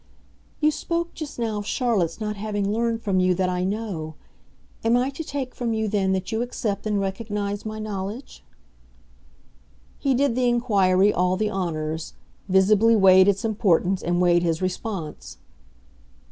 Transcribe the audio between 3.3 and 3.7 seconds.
that I